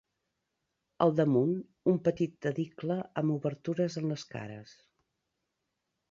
[1.05, 1.51] Al damunt,
[1.91, 4.73] un petit edicle amb obertures en les cares.